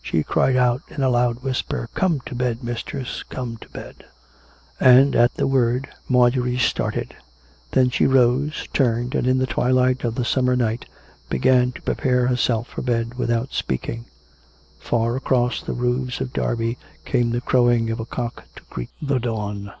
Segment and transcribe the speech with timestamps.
[0.00, 3.98] She cried out in a loud whisper:" Come to bed, mistress; come to bed." COME
[3.98, 4.78] RACK!
[4.78, 5.08] COME ROPE!
[5.08, 7.16] 245 And, at the word, Marjorie started;
[7.72, 10.86] then she rose, turned, and in the twilight of the summer night
[11.28, 14.04] began to prepare herself for bed, without speaking.
[14.78, 18.90] Far away across the roofs of Derby came the crowing of a cock to greet
[19.02, 19.72] the dawn.